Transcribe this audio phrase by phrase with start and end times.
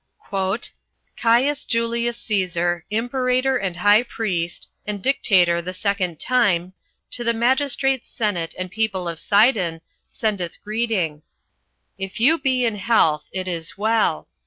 [0.31, 0.57] 2.
[1.15, 6.73] "Caius Julius Cæsar, imperator and high priest, and dictator the second time,
[7.11, 9.79] to the magistrates, senate, and people of Sidon,
[10.09, 11.21] sendeth greeting.
[11.99, 14.27] If you be in health, it is well.